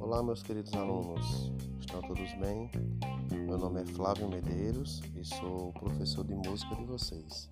[0.00, 2.70] Olá, meus queridos alunos, estão todos bem?
[3.30, 7.50] Meu nome é Flávio Medeiros e sou professor de música de vocês.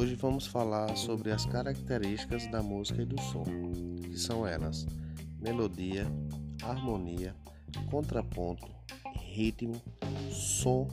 [0.00, 3.44] Hoje vamos falar sobre as características da música e do som,
[4.02, 4.86] que são elas:
[5.38, 6.06] melodia,
[6.62, 7.36] harmonia,
[7.90, 8.66] contraponto,
[9.14, 9.74] ritmo,
[10.30, 10.88] som,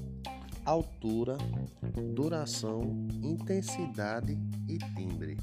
[0.66, 1.38] altura,
[2.14, 2.82] duração,
[3.24, 5.38] intensidade e timbre.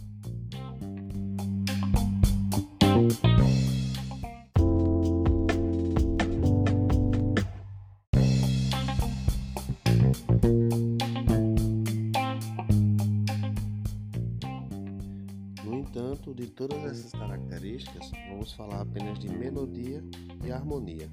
[15.85, 20.03] Entanto, de todas essas características, vamos falar apenas de melodia
[20.45, 21.11] e harmonia.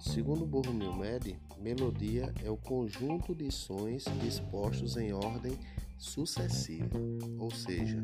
[0.00, 5.58] Segundo Borromeo Med, melodia é o conjunto de sons dispostos em ordem
[5.98, 6.98] sucessiva,
[7.38, 8.02] ou seja,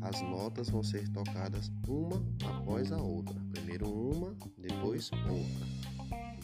[0.00, 5.66] as notas vão ser tocadas uma após a outra, primeiro uma, depois outra.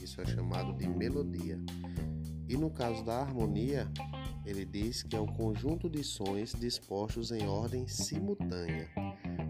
[0.02, 1.58] Isso é chamado de melodia.
[2.48, 3.90] E no caso da harmonia,
[4.50, 8.88] ele diz que é o conjunto de sons dispostos em ordem simultânea,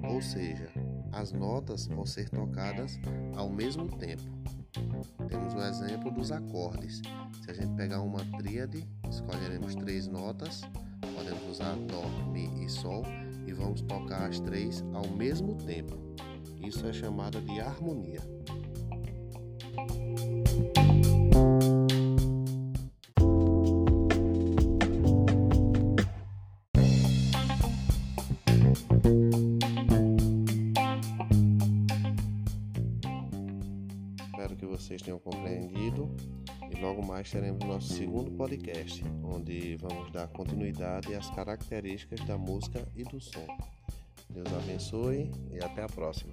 [0.08, 0.70] ou seja,
[1.10, 2.98] as notas vão ser tocadas
[3.34, 4.22] ao mesmo tempo.
[5.28, 7.00] Temos o exemplo dos acordes.
[7.42, 10.60] Se a gente pegar uma tríade, escolheremos três notas,
[11.14, 13.02] podemos usar Dó, Mi e Sol
[13.46, 15.96] e vamos tocar as três ao mesmo tempo.
[16.62, 18.20] Isso é chamado de harmonia.
[34.40, 36.16] Espero que vocês tenham compreendido
[36.70, 42.88] e logo mais teremos nosso segundo podcast, onde vamos dar continuidade às características da música
[42.96, 43.46] e do som.
[44.30, 46.32] Deus abençoe e até a próxima.